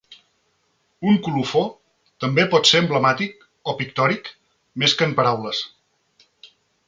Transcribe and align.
Un 1.09 1.19
colofó 1.27 1.61
també 2.23 2.45
pot 2.55 2.69
ser 2.71 2.81
emblemàtic 2.85 3.45
o 3.73 3.77
pictòric 3.83 4.33
més 4.85 4.99
que 5.01 5.09
en 5.11 5.15
paraules. 5.23 5.63